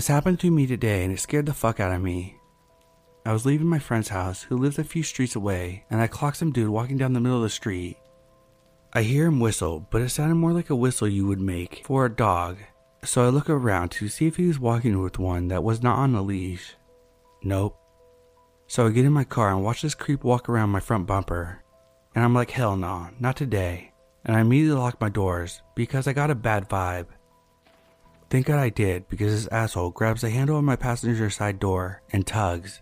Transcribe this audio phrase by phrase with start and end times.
[0.00, 2.38] This happened to me today and it scared the fuck out of me.
[3.26, 6.38] I was leaving my friend's house, who lives a few streets away, and I clocked
[6.38, 7.98] some dude walking down the middle of the street.
[8.94, 12.06] I hear him whistle, but it sounded more like a whistle you would make for
[12.06, 12.56] a dog,
[13.04, 15.98] so I look around to see if he was walking with one that was not
[15.98, 16.76] on a leash.
[17.42, 17.78] Nope.
[18.68, 21.62] So I get in my car and watch this creep walk around my front bumper,
[22.14, 23.92] and I'm like, hell no, not today.
[24.24, 27.08] And I immediately lock my doors because I got a bad vibe.
[28.30, 32.02] Thank God I did because this asshole grabs the handle of my passenger side door
[32.12, 32.80] and tugs.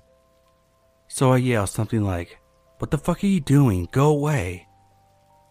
[1.09, 2.39] So I yell something like,
[2.79, 3.89] What the fuck are you doing?
[3.91, 4.69] Go away.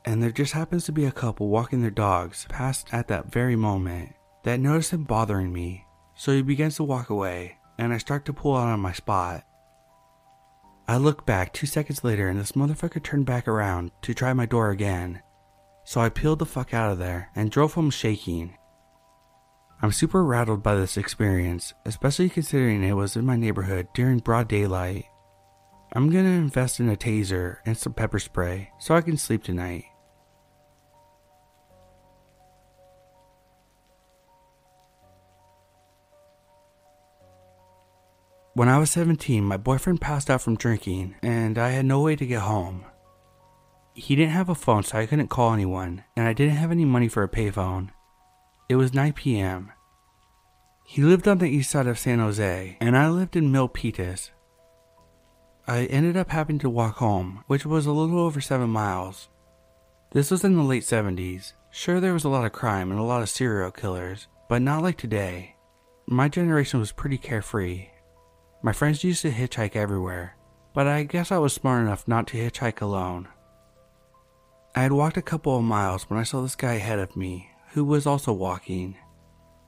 [0.06, 3.56] And there just happens to be a couple walking their dogs past at that very
[3.56, 4.14] moment
[4.44, 5.84] that notice him bothering me.
[6.16, 9.44] So he begins to walk away and I start to pull out on my spot.
[10.88, 14.46] I look back two seconds later and this motherfucker turned back around to try my
[14.46, 15.24] door again.
[15.86, 18.57] So I peeled the fuck out of there and drove home shaking
[19.80, 24.48] I'm super rattled by this experience, especially considering it was in my neighborhood during broad
[24.48, 25.06] daylight.
[25.94, 29.86] I'm gonna invest in a taser and some pepper spray so I can sleep tonight.
[38.56, 42.16] When I was 17, my boyfriend passed out from drinking and I had no way
[42.16, 42.84] to get home.
[43.94, 46.86] He didn't have a phone, so I couldn't call anyone, and I didn't have any
[46.86, 47.90] money for a payphone.
[48.70, 49.72] It was 9 p.m.
[50.84, 54.32] He lived on the east side of San Jose, and I lived in Milpitas.
[55.66, 59.30] I ended up having to walk home, which was a little over 7 miles.
[60.12, 61.54] This was in the late 70s.
[61.72, 64.84] Sure, there was a lot of crime and a lot of serial killers, but not
[64.84, 65.56] like today.
[66.06, 67.88] My generation was pretty carefree.
[68.64, 70.36] My friends used to hitchhike everywhere,
[70.74, 73.30] but I guess I was smart enough not to hitchhike alone.
[74.76, 77.50] I had walked a couple of miles when I saw this guy ahead of me
[77.78, 78.98] who was also walking.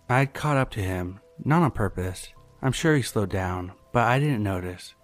[0.09, 2.29] I had caught up to him, not on purpose.
[2.59, 4.95] I'm sure he slowed down, but I didn't notice.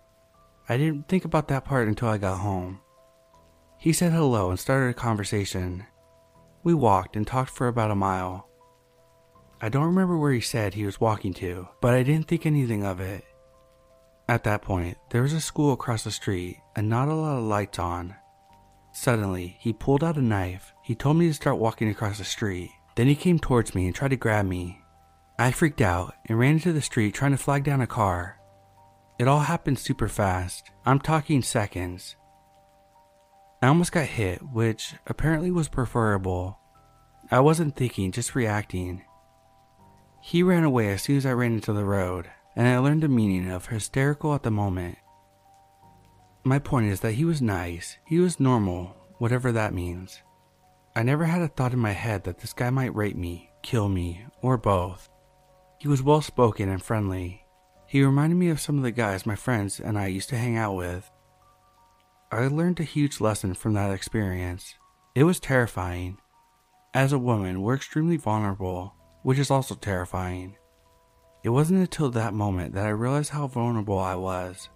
[0.68, 2.80] I didn't think about that part until I got home.
[3.78, 5.86] He said hello and started a conversation.
[6.64, 8.50] We walked and talked for about a mile.
[9.62, 12.84] I don't remember where he said he was walking to, but I didn't think anything
[12.84, 13.24] of it.
[14.28, 17.44] At that point, there was a school across the street and not a lot of
[17.44, 18.16] lights on.
[18.94, 20.74] Suddenly, he pulled out a knife.
[20.82, 22.72] He told me to start walking across the street.
[22.96, 24.82] Then he came towards me and tried to grab me.
[25.38, 28.40] I freaked out and ran into the street trying to flag down a car.
[29.20, 30.72] It all happened super fast.
[30.86, 32.16] I'm talking seconds.
[33.62, 36.60] I almost got hit, which apparently was preferable.
[37.32, 39.04] I wasn't thinking, just reacting.
[40.22, 43.08] He ran away as soon as I ran into the road, and I learned the
[43.08, 44.98] meaning of hysterical at the moment.
[46.44, 50.22] My point is that he was nice, he was normal, whatever that means.
[50.98, 53.90] I never had a thought in my head that this guy might rape me, kill
[53.90, 55.10] me, or both.
[55.80, 57.46] He was well spoken and friendly.
[57.86, 60.56] He reminded me of some of the guys my friends and I used to hang
[60.56, 61.12] out with.
[62.32, 64.74] I learned a huge lesson from that experience.
[65.16, 66.18] It was terrifying.
[66.94, 70.56] As a woman, we're extremely vulnerable, which is also terrifying.
[71.44, 74.70] It wasn't until that moment that I realized how vulnerable I was.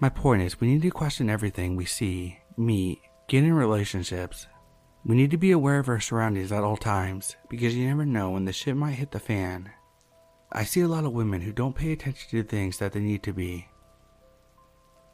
[0.00, 4.46] My point is, we need to question everything we see, meet, get in relationships,
[5.04, 8.30] we need to be aware of our surroundings at all times because you never know
[8.30, 9.70] when the shit might hit the fan.
[10.52, 13.22] I see a lot of women who don't pay attention to things that they need
[13.24, 13.68] to be.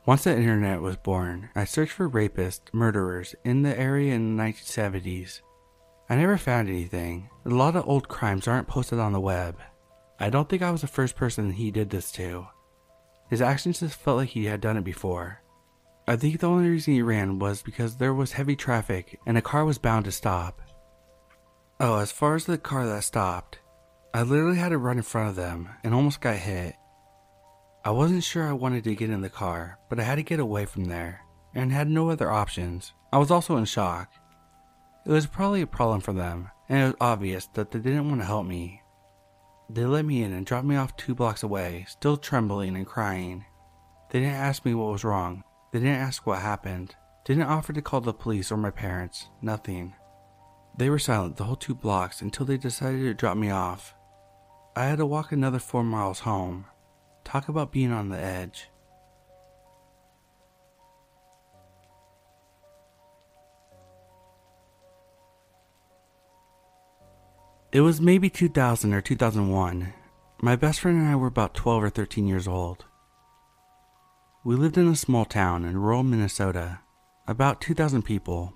[0.04, 4.42] Once the internet was born, I searched for rapists, murderers in the area in the
[4.42, 5.40] 1970s.
[6.10, 7.28] I never found anything.
[7.44, 9.58] A lot of old crimes aren't posted on the web.
[10.18, 12.46] I don't think I was the first person he did this to.
[13.30, 15.42] His actions just felt like he had done it before.
[16.08, 19.42] I think the only reason he ran was because there was heavy traffic and a
[19.42, 20.62] car was bound to stop.
[21.80, 23.58] Oh, as far as the car that stopped,
[24.14, 26.76] I literally had to run in front of them and almost got hit.
[27.84, 30.40] I wasn't sure I wanted to get in the car, but I had to get
[30.40, 31.20] away from there
[31.54, 32.94] and had no other options.
[33.12, 34.10] I was also in shock.
[35.04, 38.22] It was probably a problem for them, and it was obvious that they didn't want
[38.22, 38.80] to help me.
[39.68, 43.44] They let me in and dropped me off two blocks away, still trembling and crying.
[44.10, 46.94] They didn't ask me what was wrong, they didn't ask what happened,
[47.24, 49.94] didn't offer to call the police or my parents, nothing.
[50.76, 53.94] They were silent the whole two blocks until they decided to drop me off.
[54.76, 56.66] I had to walk another four miles home.
[57.24, 58.70] Talk about being on the edge.
[67.70, 69.92] It was maybe 2000 or 2001.
[70.40, 72.86] My best friend and I were about 12 or 13 years old.
[74.48, 76.80] We lived in a small town in rural Minnesota,
[77.26, 78.54] about 2,000 people.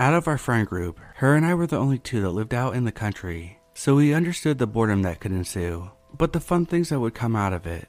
[0.00, 2.74] Out of our friend group, her and I were the only two that lived out
[2.74, 5.92] in the country, so we understood the boredom that could ensue.
[6.18, 7.88] but the fun things that would come out of it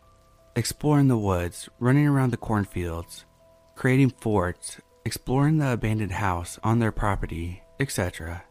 [0.55, 3.25] exploring the woods, running around the cornfields,
[3.73, 8.43] creating forts, exploring the abandoned house on their property, etc.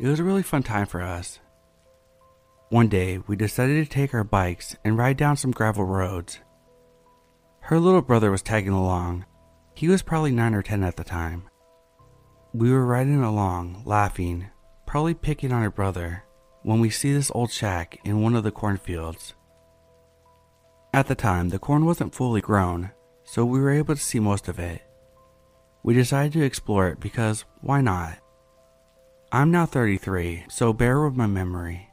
[0.00, 1.40] It was a really fun time for us.
[2.70, 6.38] One day, we decided to take our bikes and ride down some gravel roads.
[7.62, 9.24] Her little brother was tagging along.
[9.74, 11.48] He was probably 9 or 10 at the time.
[12.52, 14.48] We were riding along, laughing,
[14.84, 16.24] probably picking on her brother,
[16.62, 19.34] when we see this old shack in one of the cornfields.
[20.92, 22.90] At the time, the corn wasn't fully grown,
[23.24, 24.82] so we were able to see most of it.
[25.84, 28.18] We decided to explore it because why not?
[29.30, 31.88] I'm now 33, so bear with my memory.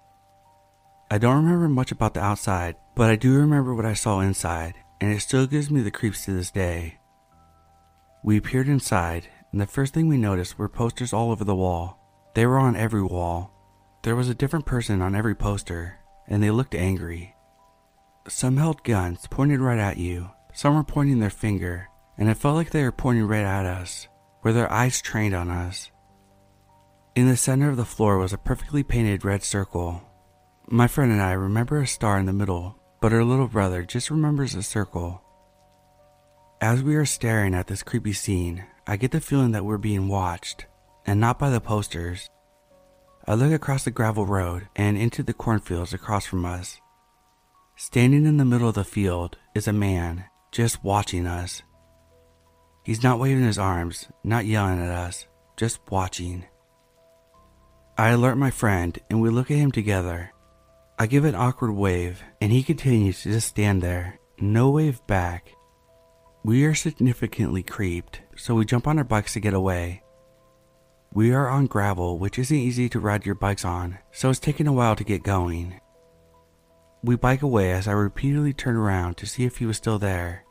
[1.12, 4.74] I don't remember much about the outside, but I do remember what I saw inside,
[5.02, 7.00] and it still gives me the creeps to this day.
[8.24, 12.00] We peered inside, and the first thing we noticed were posters all over the wall.
[12.36, 13.52] They were on every wall.
[14.04, 17.36] There was a different person on every poster, and they looked angry.
[18.28, 22.56] Some held guns pointed right at you, some were pointing their finger, and it felt
[22.56, 24.08] like they were pointing right at us,
[24.44, 25.90] with their eyes trained on us.
[27.16, 30.02] In the center of the floor was a perfectly painted red circle.
[30.68, 34.10] My friend and I remember a star in the middle, but her little brother just
[34.10, 35.22] remembers a circle.
[36.62, 40.08] As we are staring at this creepy scene, I get the feeling that we're being
[40.08, 40.66] watched,
[41.06, 42.30] and not by the posters.
[43.28, 46.82] I look across the gravel road and into the cornfields across from us.
[47.76, 51.62] Standing in the middle of the field is a man just watching us.
[52.84, 56.46] He's not waving his arms, not yelling at us, just watching.
[57.98, 60.32] I alert my friend and we look at him together.
[61.02, 65.54] I give an awkward wave and he continues to just stand there, no wave back.
[66.44, 70.04] We are significantly creeped, so we jump on our bikes to get away.
[71.14, 74.68] We are on gravel, which isn't easy to ride your bikes on, so it's taking
[74.68, 75.80] a while to get going.
[77.02, 80.44] We bike away as I repeatedly turn around to see if he was still there,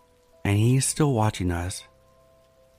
[0.47, 1.85] and he is still watching us.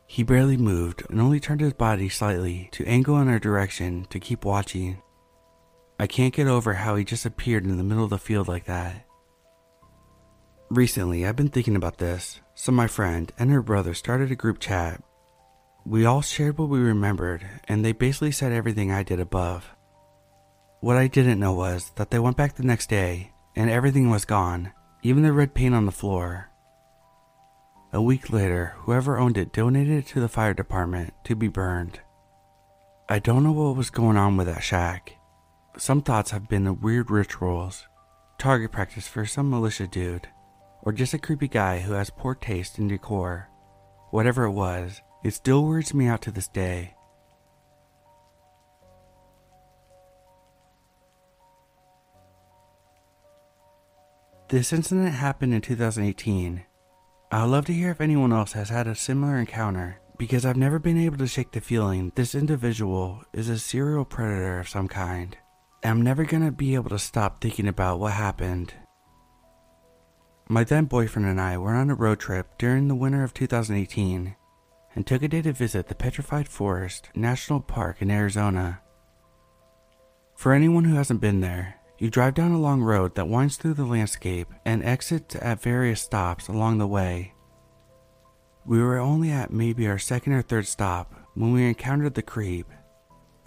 [0.07, 4.19] He barely moved and only turned his body slightly to angle in our direction to
[4.19, 5.03] keep watching.
[5.99, 8.65] I can't get over how he just appeared in the middle of the field like
[8.65, 9.05] that.
[10.69, 14.59] Recently, I've been thinking about this, so my friend and her brother started a group
[14.59, 15.03] chat.
[15.85, 19.69] We all shared what we remembered, and they basically said everything I did above.
[20.81, 24.23] What I didn't know was that they went back the next day and everything was
[24.23, 24.71] gone,
[25.03, 26.49] even the red paint on the floor.
[27.91, 31.99] A week later, whoever owned it donated it to the fire department to be burned.
[33.09, 35.18] I don't know what was going on with that shack.
[35.79, 37.87] Some thoughts have been the weird rituals,
[38.37, 40.27] target practice for some militia dude,
[40.81, 43.47] or just a creepy guy who has poor taste in decor.
[44.11, 46.95] Whatever it was, it still weirds me out to this day.
[54.49, 56.65] This incident happened in 2018.
[57.31, 60.77] I'd love to hear if anyone else has had a similar encounter because I've never
[60.77, 65.37] been able to shake the feeling this individual is a serial predator of some kind.
[65.81, 68.73] I'm never gonna be able to stop thinking about what happened.
[70.49, 74.35] My then boyfriend and I were on a road trip during the winter of 2018
[74.93, 78.81] and took a day to visit the Petrified Forest National Park in Arizona.
[80.35, 83.75] For anyone who hasn't been there, you drive down a long road that winds through
[83.75, 87.33] the landscape and exits at various stops along the way.
[88.65, 92.67] We were only at maybe our second or third stop when we encountered the creep.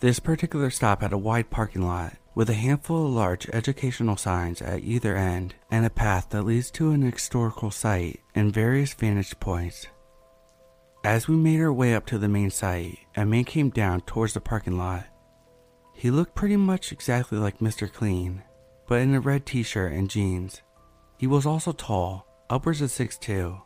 [0.00, 4.62] This particular stop had a wide parking lot with a handful of large educational signs
[4.62, 9.38] at either end and a path that leads to an historical site and various vantage
[9.38, 9.86] points.
[11.04, 14.34] As we made our way up to the main site, a man came down towards
[14.34, 15.04] the parking lot
[16.02, 17.90] he looked pretty much exactly like Mr.
[17.90, 18.42] Clean,
[18.88, 20.60] but in a red t shirt and jeans.
[21.16, 23.60] He was also tall, upwards of 6'2.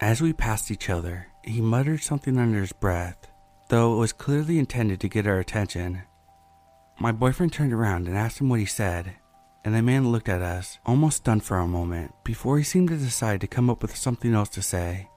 [0.00, 3.28] As we passed each other, he muttered something under his breath,
[3.68, 6.04] though it was clearly intended to get our attention.
[7.00, 9.14] My boyfriend turned around and asked him what he said,
[9.64, 12.96] and the man looked at us, almost stunned for a moment, before he seemed to
[12.96, 15.08] decide to come up with something else to say.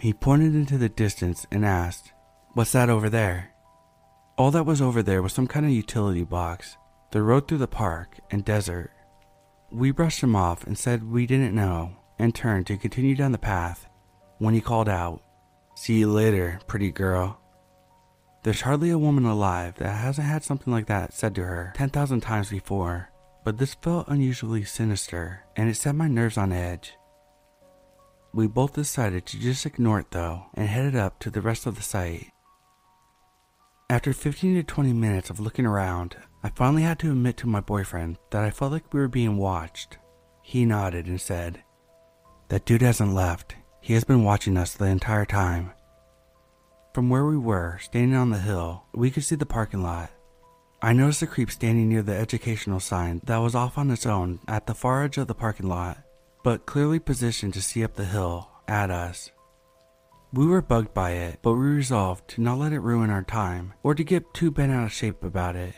[0.00, 2.12] He pointed into the distance and asked,
[2.52, 3.52] What's that over there?
[4.36, 6.76] All that was over there was some kind of utility box,
[7.10, 8.90] the road through the park and desert.
[9.70, 13.38] We brushed him off and said we didn't know and turned to continue down the
[13.38, 13.88] path
[14.38, 15.22] when he called out,
[15.74, 17.40] See you later, pretty girl.
[18.42, 22.20] There's hardly a woman alive that hasn't had something like that said to her 10,000
[22.22, 23.10] times before,
[23.44, 26.94] but this felt unusually sinister and it set my nerves on edge.
[28.32, 31.76] We both decided to just ignore it though and headed up to the rest of
[31.76, 32.30] the site.
[33.90, 37.60] After 15 to 20 minutes of looking around, I finally had to admit to my
[37.60, 39.98] boyfriend that I felt like we were being watched.
[40.42, 41.62] He nodded and said,
[42.48, 43.56] That dude hasn't left.
[43.80, 45.72] He has been watching us the entire time.
[46.92, 50.10] From where we were, standing on the hill, we could see the parking lot.
[50.82, 54.40] I noticed a creep standing near the educational sign that was off on its own
[54.48, 55.98] at the far edge of the parking lot,
[56.42, 59.30] but clearly positioned to see up the hill at us.
[60.32, 63.74] We were bugged by it, but we resolved to not let it ruin our time
[63.84, 65.74] or to get too bent out of shape about it.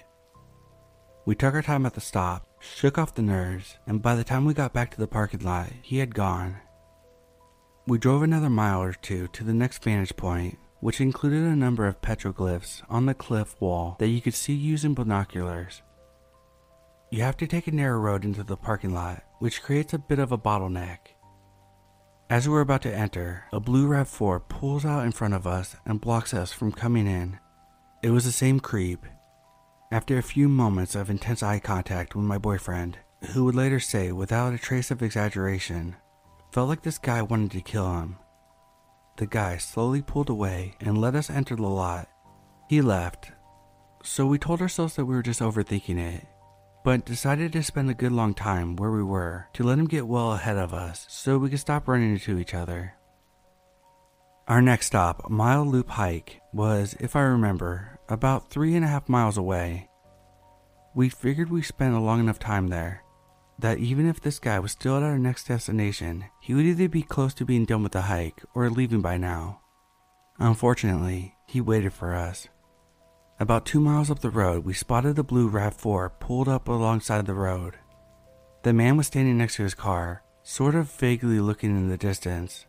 [1.26, 4.46] We took our time at the stop, shook off the nerves, and by the time
[4.46, 6.56] we got back to the parking lot, he had gone.
[7.86, 11.86] We drove another mile or two to the next vantage point, which included a number
[11.86, 15.80] of petroglyphs on the cliff wall that you could see using binoculars.
[17.12, 20.18] You have to take a narrow road into the parking lot, which creates a bit
[20.18, 20.98] of a bottleneck.
[22.28, 25.76] As we were about to enter, a blue RAV4 pulls out in front of us
[25.86, 27.38] and blocks us from coming in.
[28.02, 29.06] It was the same creep.
[29.92, 32.98] After a few moments of intense eye contact with my boyfriend,
[33.30, 35.94] who would later say, without a trace of exaggeration,
[36.50, 38.16] felt like this guy wanted to kill him.
[39.16, 42.08] The guy slowly pulled away and let us enter the lot.
[42.68, 43.32] He left,
[44.02, 46.26] so we told ourselves that we were just overthinking it,
[46.84, 50.06] but decided to spend a good long time where we were to let him get
[50.06, 52.94] well ahead of us so we could stop running into each other.
[54.48, 59.08] Our next stop, Mile Loop Hike, was, if I remember, about three and a half
[59.08, 59.88] miles away.
[60.94, 63.01] We figured we spent a long enough time there
[63.62, 67.02] that even if this guy was still at our next destination, he would either be
[67.02, 69.60] close to being done with the hike or leaving by now.
[70.40, 72.48] Unfortunately, he waited for us.
[73.38, 77.34] About two miles up the road, we spotted the blue RAV4 pulled up alongside the
[77.34, 77.76] road.
[78.64, 82.66] The man was standing next to his car, sort of vaguely looking in the distance.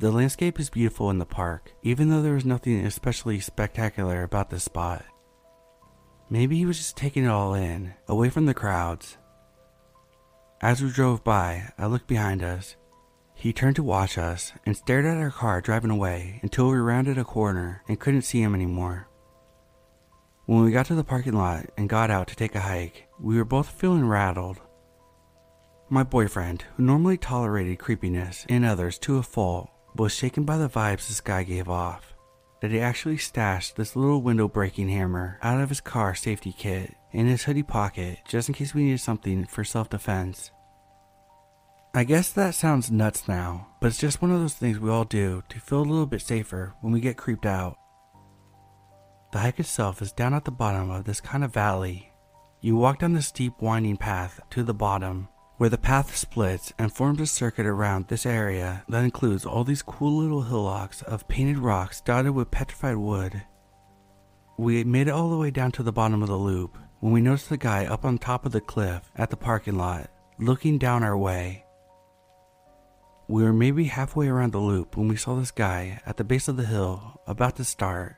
[0.00, 4.50] The landscape is beautiful in the park, even though there was nothing especially spectacular about
[4.50, 5.02] this spot.
[6.28, 9.16] Maybe he was just taking it all in, away from the crowds,
[10.60, 12.76] as we drove by, I looked behind us.
[13.34, 17.18] He turned to watch us and stared at our car driving away until we rounded
[17.18, 19.08] a corner and couldn't see him anymore.
[20.46, 23.36] When we got to the parking lot and got out to take a hike, we
[23.36, 24.58] were both feeling rattled.
[25.88, 30.68] My boyfriend, who normally tolerated creepiness in others to a fault, was shaken by the
[30.68, 32.14] vibes this guy gave off.
[32.60, 36.94] That he actually stashed this little window breaking hammer out of his car safety kit
[37.12, 40.50] in his hoodie pocket just in case we needed something for self defense.
[41.94, 45.04] I guess that sounds nuts now, but it's just one of those things we all
[45.04, 47.78] do to feel a little bit safer when we get creeped out.
[49.32, 52.12] The hike itself is down at the bottom of this kind of valley.
[52.60, 56.92] You walk down the steep winding path to the bottom, where the path splits and
[56.92, 61.58] forms a circuit around this area that includes all these cool little hillocks of painted
[61.58, 63.42] rocks dotted with petrified wood.
[64.56, 67.20] We made it all the way down to the bottom of the loop, when we
[67.20, 71.02] noticed the guy up on top of the cliff at the parking lot, looking down
[71.02, 71.64] our way.
[73.28, 76.48] We were maybe halfway around the loop when we saw this guy at the base
[76.48, 78.16] of the hill about to start.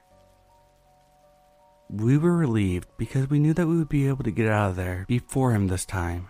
[1.89, 4.77] We were relieved because we knew that we would be able to get out of
[4.77, 6.29] there before him this time,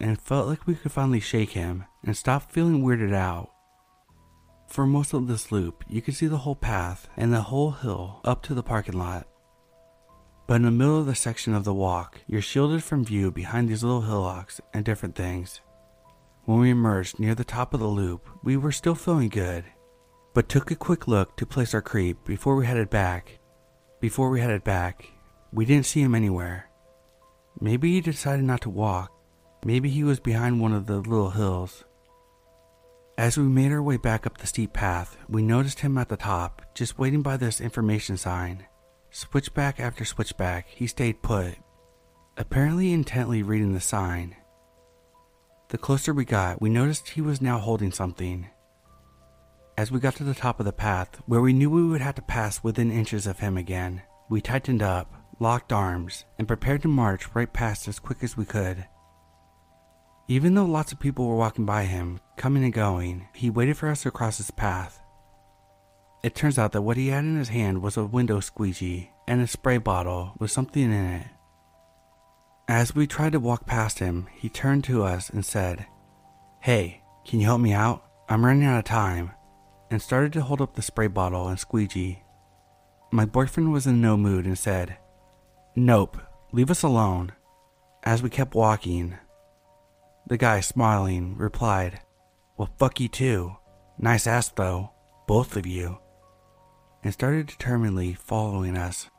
[0.00, 3.50] and felt like we could finally shake him and stop feeling weirded out.
[4.66, 8.20] For most of this loop, you could see the whole path and the whole hill
[8.24, 9.26] up to the parking lot.
[10.46, 13.68] But in the middle of the section of the walk, you're shielded from view behind
[13.68, 15.60] these little hillocks and different things.
[16.44, 19.64] When we emerged near the top of the loop, we were still feeling good,
[20.34, 23.38] but took a quick look to place our creep before we headed back.
[24.00, 25.10] Before we headed back,
[25.52, 26.68] we didn't see him anywhere.
[27.60, 29.12] Maybe he decided not to walk.
[29.64, 31.84] Maybe he was behind one of the little hills.
[33.16, 36.18] As we made our way back up the steep path, we noticed him at the
[36.18, 38.66] top, just waiting by this information sign.
[39.10, 41.54] Switchback after switchback, he stayed put,
[42.36, 44.36] apparently intently reading the sign.
[45.68, 48.48] The closer we got, we noticed he was now holding something.
[49.78, 52.16] As we got to the top of the path, where we knew we would have
[52.16, 56.88] to pass within inches of him again, we tightened up, locked arms, and prepared to
[56.88, 58.86] march right past as quick as we could.
[60.26, 63.88] Even though lots of people were walking by him, coming and going, he waited for
[63.88, 65.02] us to cross his path.
[66.22, 69.42] It turns out that what he had in his hand was a window squeegee and
[69.42, 71.26] a spray bottle with something in it.
[72.66, 75.84] As we tried to walk past him, he turned to us and said,
[76.60, 78.02] Hey, can you help me out?
[78.26, 79.32] I'm running out of time,
[79.90, 82.22] and started to hold up the spray bottle and squeegee.
[83.10, 84.96] My boyfriend was in no mood and said,
[85.76, 86.16] Nope,
[86.52, 87.32] leave us alone.
[88.02, 89.18] As we kept walking,
[90.26, 92.00] the guy, smiling, replied,
[92.56, 93.56] Well, fuck you too.
[93.98, 94.90] Nice ass though,
[95.26, 95.98] both of you
[97.04, 99.10] and started determinedly following us.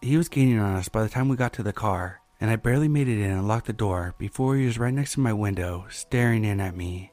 [0.00, 2.56] He was gaining on us by the time we got to the car, and I
[2.56, 5.32] barely made it in and locked the door before he was right next to my
[5.32, 7.12] window, staring in at me.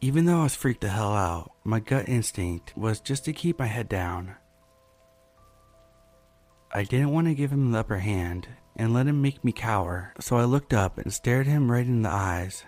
[0.00, 3.58] Even though I was freaked the hell out, my gut instinct was just to keep
[3.58, 4.36] my head down.
[6.74, 10.12] I didn't want to give him the upper hand and let him make me cower,
[10.20, 12.64] so I looked up and stared him right in the eyes.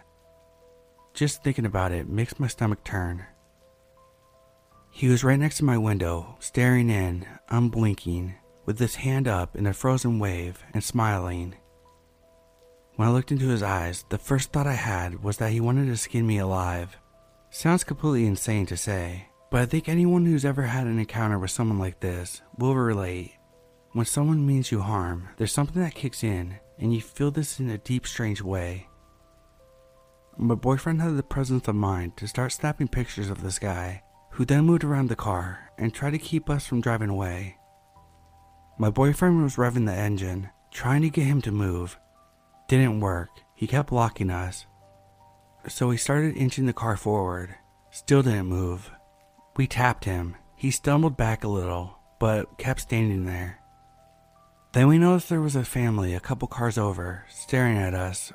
[1.15, 3.27] Just thinking about it makes my stomach turn.
[4.91, 8.35] He was right next to my window, staring in, unblinking,
[8.65, 11.55] with his hand up in a frozen wave and smiling.
[12.97, 15.87] When I looked into his eyes, the first thought I had was that he wanted
[15.87, 16.97] to skin me alive.
[17.51, 21.51] Sounds completely insane to say, but I think anyone who's ever had an encounter with
[21.51, 23.38] someone like this will relate.
[23.93, 27.71] When someone means you harm, there's something that kicks in, and you feel this in
[27.71, 28.87] a deep, strange way.
[30.37, 34.03] My boyfriend had the presence of mind to start snapping pictures of this guy,
[34.33, 37.57] who then moved around the car and tried to keep us from driving away.
[38.79, 41.99] My boyfriend was revving the engine, trying to get him to move.
[42.69, 44.67] Didn't work, he kept blocking us.
[45.67, 47.55] So we started inching the car forward.
[47.91, 48.91] Still didn't move.
[49.57, 50.37] We tapped him.
[50.55, 53.58] He stumbled back a little, but kept standing there.
[54.73, 58.33] Then we noticed there was a family a couple cars over, staring at us.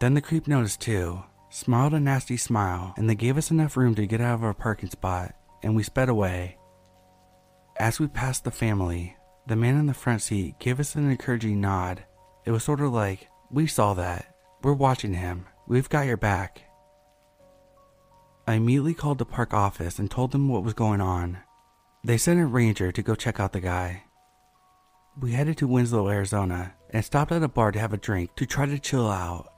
[0.00, 3.94] Then the creep noticed too, smiled a nasty smile, and they gave us enough room
[3.96, 6.58] to get out of our parking spot, and we sped away.
[7.78, 11.60] As we passed the family, the man in the front seat gave us an encouraging
[11.60, 12.02] nod.
[12.44, 14.34] It was sort of like, We saw that.
[14.62, 15.46] We're watching him.
[15.66, 16.62] We've got your back.
[18.46, 21.38] I immediately called the park office and told them what was going on.
[22.02, 24.04] They sent a ranger to go check out the guy.
[25.20, 28.46] We headed to Winslow, Arizona, and stopped at a bar to have a drink to
[28.46, 29.52] try to chill out.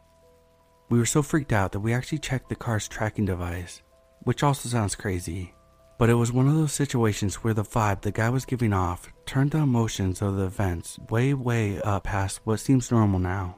[0.89, 3.83] We were so freaked out that we actually checked the car's tracking device,
[4.23, 5.53] which also sounds crazy.
[5.99, 9.13] But it was one of those situations where the vibe the guy was giving off
[9.27, 13.57] turned the emotions of the events way, way up past what seems normal now.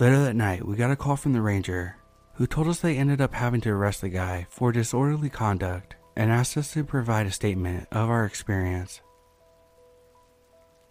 [0.00, 1.94] Later that night, we got a call from the ranger,
[2.34, 6.32] who told us they ended up having to arrest the guy for disorderly conduct and
[6.32, 9.00] asked us to provide a statement of our experience.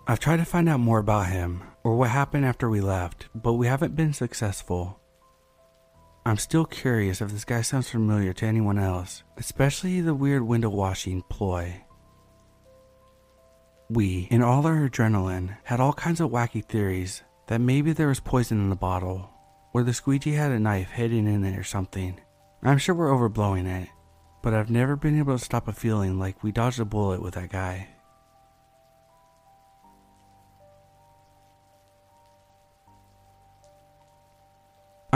[0.10, 3.54] I've tried to find out more about him or what happened after we left, but
[3.54, 5.02] we haven't been successful.
[6.26, 10.70] I'm still curious if this guy sounds familiar to anyone else, especially the weird window
[10.70, 11.84] washing ploy.
[13.90, 18.22] We, in all our adrenaline, had all kinds of wacky theories that maybe there was
[18.22, 19.30] poison in the bottle,
[19.74, 22.18] or the squeegee had a knife hidden in it or something.
[22.64, 23.90] I'm sure we're overblowing it,
[24.42, 27.34] but I've never been able to stop a feeling like we dodged a bullet with
[27.34, 27.90] that guy.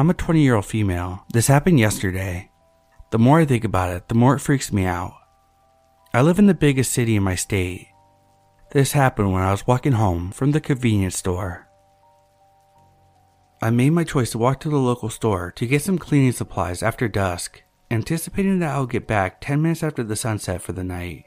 [0.01, 1.27] I'm a 20 year old female.
[1.31, 2.49] This happened yesterday.
[3.11, 5.13] The more I think about it, the more it freaks me out.
[6.11, 7.87] I live in the biggest city in my state.
[8.71, 11.67] This happened when I was walking home from the convenience store.
[13.61, 16.81] I made my choice to walk to the local store to get some cleaning supplies
[16.81, 17.61] after dusk,
[17.91, 21.25] anticipating that I would get back 10 minutes after the sunset for the night.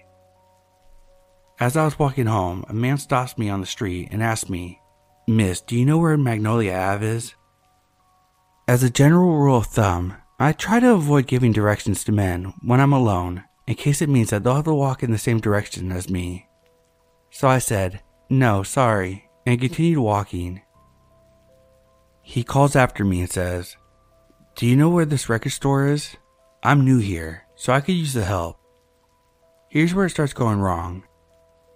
[1.61, 4.81] As I was walking home, a man stops me on the street and asks me,
[5.29, 7.35] Miss, do you know where Magnolia Ave is?
[8.66, 12.81] As a general rule of thumb, I try to avoid giving directions to men when
[12.81, 15.92] I'm alone in case it means that they'll have to walk in the same direction
[15.92, 16.48] as me.
[17.31, 18.00] So I said,
[18.31, 20.62] No, sorry, and continued walking.
[22.22, 23.77] He calls after me and says,
[24.57, 26.16] Do you know where this record store is?
[26.62, 28.59] I'm new here, so I could use the help.
[29.68, 31.05] Here's where it starts going wrong.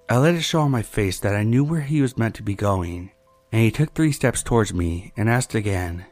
[0.09, 2.43] I let it show on my face that I knew where he was meant to
[2.43, 3.11] be going,
[3.53, 6.07] and he took three steps towards me and asked again,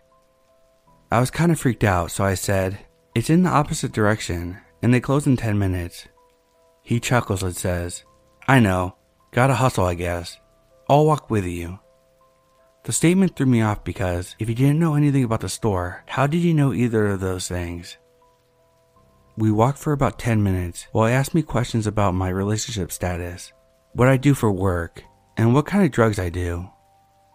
[1.17, 2.79] I was kind of freaked out, so I said,
[3.15, 6.07] It's in the opposite direction, and they close in 10 minutes.
[6.83, 8.05] He chuckles and says,
[8.47, 8.97] I know,
[9.31, 10.39] gotta hustle, I guess.
[10.91, 11.79] I'll walk with you.
[12.85, 16.27] The statement threw me off because if he didn't know anything about the store, how
[16.27, 17.97] did he know either of those things?
[19.39, 23.55] We walked for about 10 minutes while he asked me questions about my relationship status,
[23.95, 25.03] what I do for work,
[25.39, 26.69] and what kind of drugs I do.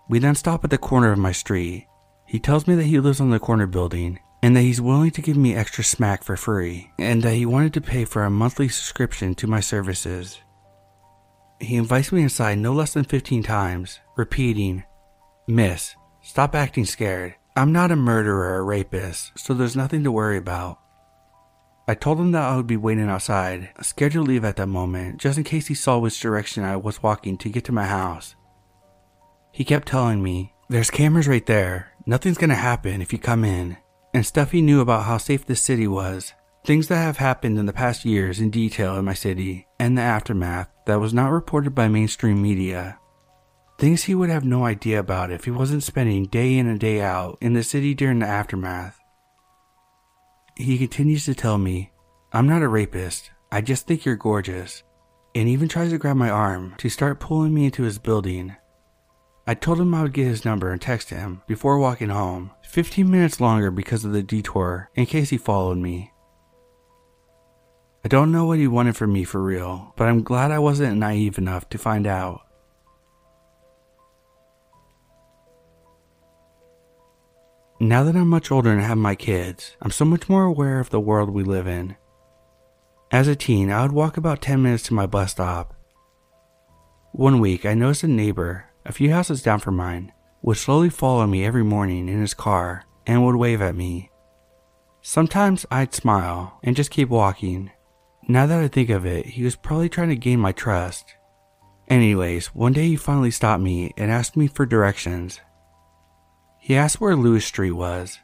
[0.08, 1.88] We then stop at the corner of my street
[2.32, 5.22] he tells me that he lives on the corner building and that he's willing to
[5.22, 8.70] give me extra smack for free and that he wanted to pay for a monthly
[8.70, 10.40] subscription to my services.
[11.60, 14.86] He invites me inside no less than 15 times, repeating,
[15.46, 17.36] Miss, stop acting scared.
[17.58, 20.80] I'm not a murderer or rapist, so there's nothing to worry about.
[21.86, 25.20] I told him that I would be waiting outside, scared to leave at that moment,
[25.20, 28.36] just in case he saw which direction I was walking to get to my house.
[29.52, 31.91] He kept telling me, There's cameras right there.
[32.12, 33.78] Nothing's gonna happen if you come in.
[34.14, 36.34] And stuff he knew about how safe this city was.
[36.66, 40.02] Things that have happened in the past years in detail in my city and the
[40.02, 43.00] aftermath that was not reported by mainstream media.
[43.80, 47.00] Things he would have no idea about if he wasn't spending day in and day
[47.00, 49.00] out in the city during the aftermath.
[50.58, 51.94] He continues to tell me,
[52.34, 54.84] I'm not a rapist, I just think you're gorgeous,
[55.34, 58.58] and even tries to grab my arm to start pulling me into his building.
[59.48, 63.10] I told him I would get his number and text him before walking home, 15
[63.10, 66.12] minutes longer because of the detour in case he followed me.
[68.06, 70.98] I don't know what he wanted from me for real, but I'm glad I wasn't
[70.98, 72.42] naive enough to find out.
[77.80, 80.92] Now that I'm much older and have my kids, I'm so much more aware of
[80.92, 81.96] the world we live in.
[83.12, 85.74] As a teen, I would walk about 10 minutes to my bus stop.
[87.12, 91.28] One week, I noticed a neighbor, a few houses down from mine, would slowly follow
[91.28, 94.10] me every morning in his car and would wave at me.
[95.02, 97.72] Sometimes I'd smile and just keep walking.
[98.28, 101.16] Now that I think of it, he was probably trying to gain my trust.
[101.88, 105.40] Anyways, one day he finally stopped me and asked me for directions.
[106.60, 108.20] He asked where Lewis Street was.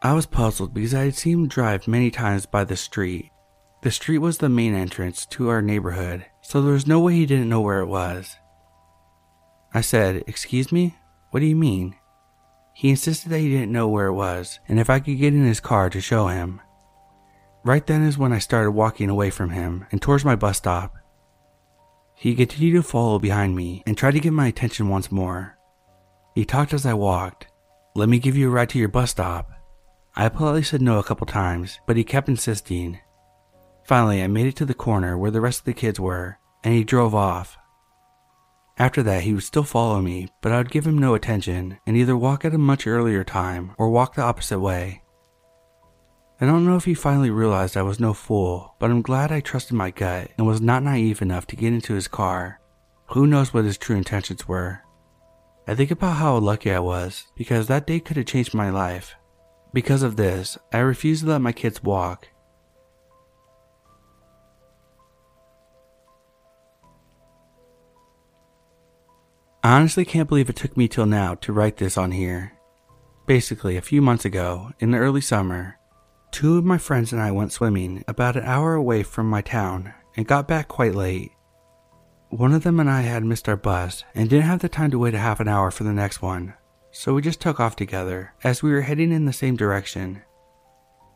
[0.00, 3.30] I was puzzled because I had seen him drive many times by the street.
[3.82, 7.26] The street was the main entrance to our neighborhood, so there was no way he
[7.26, 8.36] didn't know where it was.
[9.74, 10.96] I said, Excuse me?
[11.30, 11.96] What do you mean?
[12.74, 15.44] He insisted that he didn't know where it was and if I could get in
[15.44, 16.60] his car to show him.
[17.64, 20.96] Right then is when I started walking away from him and towards my bus stop.
[22.14, 25.56] He continued to follow behind me and tried to get my attention once more.
[26.34, 27.46] He talked as I walked.
[27.94, 29.50] Let me give you a ride to your bus stop.
[30.14, 32.98] I politely said no a couple times, but he kept insisting.
[33.84, 36.74] Finally, I made it to the corner where the rest of the kids were, and
[36.74, 37.56] he drove off.
[38.82, 41.96] After that, he would still follow me, but I would give him no attention and
[41.96, 45.04] either walk at a much earlier time or walk the opposite way.
[46.40, 49.38] I don't know if he finally realized I was no fool, but I'm glad I
[49.38, 52.58] trusted my gut and was not naive enough to get into his car.
[53.10, 54.80] Who knows what his true intentions were?
[55.68, 59.14] I think about how lucky I was because that day could have changed my life.
[59.72, 62.26] Because of this, I refuse to let my kids walk.
[69.64, 72.52] I honestly can't believe it took me till now to write this on here.
[73.26, 75.78] Basically, a few months ago, in the early summer,
[76.32, 79.94] two of my friends and I went swimming about an hour away from my town
[80.16, 81.30] and got back quite late.
[82.30, 84.98] One of them and I had missed our bus and didn't have the time to
[84.98, 86.54] wait a half an hour for the next one,
[86.90, 90.22] so we just took off together as we were heading in the same direction.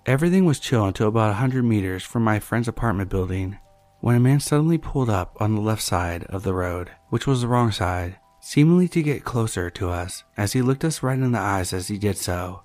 [0.07, 3.59] Everything was chill until about a 100 meters from my friend's apartment building
[4.03, 7.41] when a man suddenly pulled up on the left side of the road, which was
[7.41, 11.33] the wrong side, seemingly to get closer to us as he looked us right in
[11.33, 12.63] the eyes as he did so.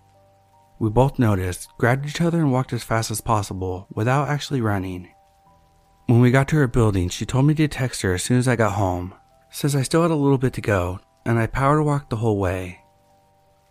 [0.78, 5.10] We both noticed, grabbed each other, and walked as fast as possible without actually running.
[6.06, 8.48] When we got to her building, she told me to text her as soon as
[8.48, 9.16] I got home.
[9.50, 12.38] Says I still had a little bit to go, and I power walked the whole
[12.38, 12.82] way.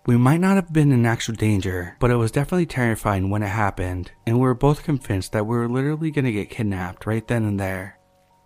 [0.06, 3.48] We might not have been in actual danger, but it was definitely terrifying when it
[3.48, 7.26] happened, and we were both convinced that we were literally going to get kidnapped right
[7.28, 8.00] then and there,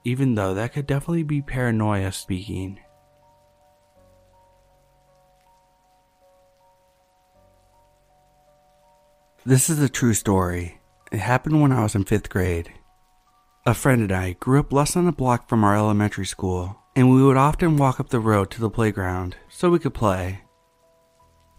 [0.05, 2.79] even though that could definitely be paranoia speaking.
[9.47, 10.81] This is a true story.
[11.13, 12.73] It happened when I was in fifth grade.
[13.67, 17.13] A friend and I grew up less than a block from our elementary school, and
[17.13, 20.41] we would often walk up the road to the playground so we could play.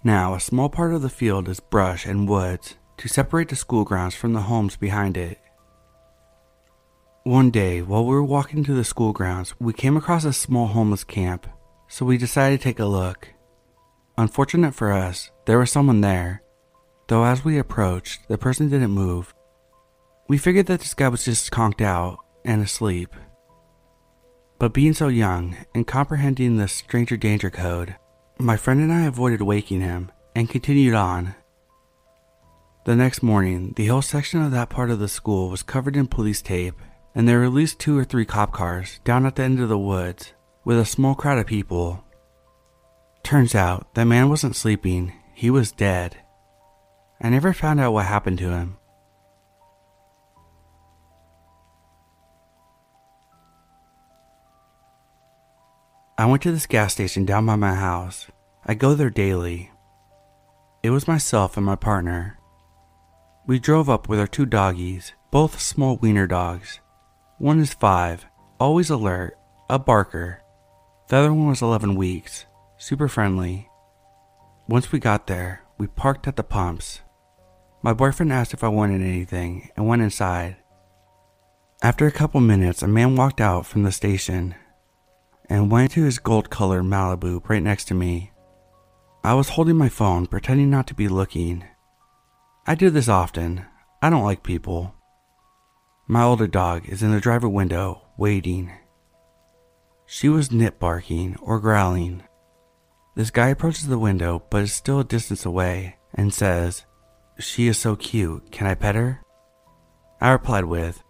[0.03, 3.83] Now, a small part of the field is brush and woods to separate the school
[3.83, 5.39] grounds from the homes behind it.
[7.21, 10.65] One day, while we were walking to the school grounds, we came across a small
[10.65, 11.45] homeless camp,
[11.87, 13.29] so we decided to take a look.
[14.17, 16.41] Unfortunate for us, there was someone there,
[17.07, 19.33] though as we approached, the person didn't move
[20.27, 23.13] we figured that this guy was just conked out and asleep.
[24.57, 27.95] But being so young and comprehending the stranger danger code,
[28.39, 31.35] my friend and I avoided waking him and continued on.
[32.85, 36.07] The next morning, the whole section of that part of the school was covered in
[36.07, 36.79] police tape,
[37.13, 39.69] and there were at least two or three cop cars down at the end of
[39.69, 42.03] the woods with a small crowd of people.
[43.23, 46.17] Turns out that man wasn't sleeping, he was dead.
[47.21, 48.77] I never found out what happened to him,
[56.17, 58.27] I went to this gas station down by my house.
[58.65, 59.69] I go there daily.
[60.81, 62.39] It was myself and my partner.
[63.45, 66.79] We drove up with our two doggies, both small wiener dogs.
[67.37, 68.25] One is five,
[68.61, 69.37] always alert,
[69.69, 70.41] a barker.
[71.09, 72.45] The other one was 11 weeks,
[72.77, 73.69] super friendly.
[74.69, 77.01] Once we got there, we parked at the pumps.
[77.85, 80.55] My boyfriend asked if I wanted anything and went inside.
[81.83, 84.55] After a couple minutes, a man walked out from the station
[85.51, 88.31] and went to his gold colored Malibu right next to me.
[89.23, 91.63] I was holding my phone, pretending not to be looking.
[92.65, 93.67] I do this often.
[94.01, 94.95] I don't like people.
[96.07, 98.71] My older dog is in the driver window, waiting.
[100.07, 102.23] She was nip barking or growling.
[103.13, 106.83] This guy approaches the window but is still a distance away and says,
[107.37, 109.21] She is so cute, can I pet her?
[110.21, 111.03] I replied with,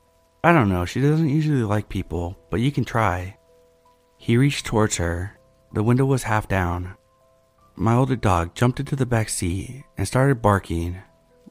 [0.44, 3.38] I don't know, she doesn't usually like people, but you can try.
[4.18, 5.38] He reached towards her.
[5.74, 6.96] The window was half down.
[7.76, 10.98] My older dog jumped into the back seat and started barking,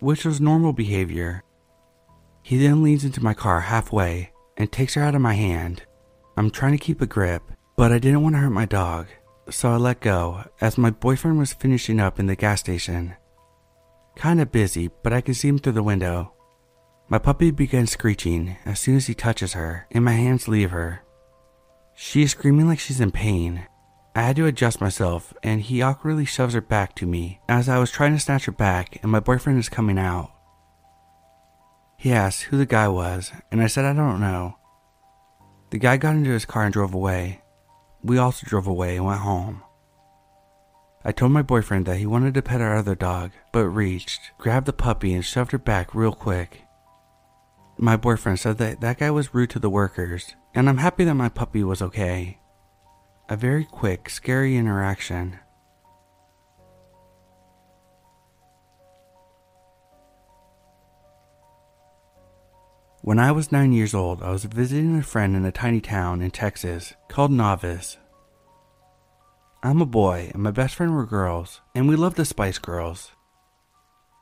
[0.00, 1.44] which was normal behavior.
[2.42, 5.82] He then leans into my car halfway and takes her out of my hand.
[6.36, 7.42] I'm trying to keep a grip,
[7.76, 9.06] but I didn't want to hurt my dog,
[9.50, 13.14] so I let go as my boyfriend was finishing up in the gas station.
[14.16, 16.32] Kinda busy, but I can see him through the window.
[17.08, 21.02] My puppy begins screeching as soon as he touches her, and my hands leave her.
[21.94, 23.66] She is screaming like she's in pain.
[24.16, 27.78] I had to adjust myself, and he awkwardly shoves her back to me as I
[27.78, 30.30] was trying to snatch her back, and my boyfriend is coming out.
[31.98, 34.56] He asked who the guy was, and I said I don't know.
[35.70, 37.42] The guy got into his car and drove away.
[38.02, 39.62] We also drove away and went home.
[41.06, 44.66] I told my boyfriend that he wanted to pet our other dog, but reached, grabbed
[44.66, 46.62] the puppy, and shoved her back real quick.
[47.76, 51.14] My boyfriend said that that guy was rude to the workers, and I'm happy that
[51.14, 52.38] my puppy was okay.
[53.28, 55.38] A very quick, scary interaction.
[63.02, 66.22] When I was nine years old, I was visiting a friend in a tiny town
[66.22, 67.98] in Texas called Novice.
[69.64, 73.12] I'm a boy, and my best friend were girls, and we loved the Spice Girls.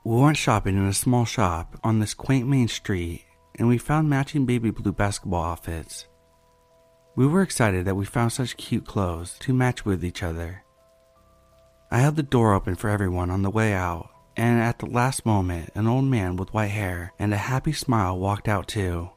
[0.05, 3.25] We went shopping in a small shop on this quaint main street,
[3.55, 6.07] and we found matching baby blue basketball outfits.
[7.17, 10.63] We were excited that we found such cute clothes to match with each other.
[11.91, 15.25] I held the door open for everyone on the way out, and at the last
[15.25, 19.09] moment, an old man with white hair and a happy smile walked out too.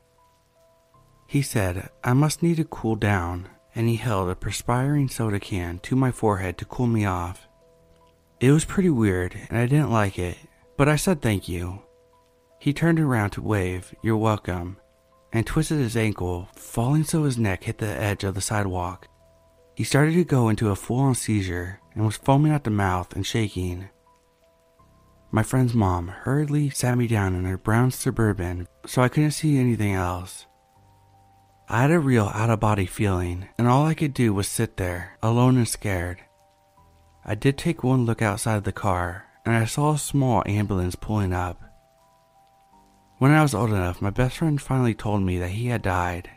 [1.28, 5.78] He said, I must need to cool down, and he held a perspiring soda can
[5.80, 7.46] to my forehead to cool me off.
[8.40, 10.38] It was pretty weird, and I didn't like it,
[10.76, 11.82] but I said thank you.
[12.58, 14.78] He turned around to wave, You're welcome,
[15.32, 19.08] and twisted his ankle, falling so his neck hit the edge of the sidewalk.
[19.74, 23.14] He started to go into a full on seizure and was foaming at the mouth
[23.14, 23.90] and shaking.
[25.30, 29.58] My friend's mom hurriedly sat me down in her brown suburban so I couldn't see
[29.58, 30.46] anything else.
[31.68, 34.76] I had a real out of body feeling, and all I could do was sit
[34.76, 36.20] there, alone and scared.
[37.24, 41.32] I did take one look outside the car, and I saw a small ambulance pulling
[41.32, 41.60] up.
[43.18, 46.30] When I was old enough, my best friend finally told me that he had died,